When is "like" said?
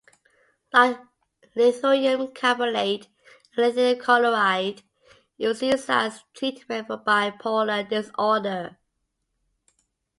0.73-0.97